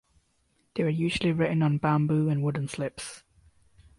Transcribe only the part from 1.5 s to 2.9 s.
on bamboo and wooden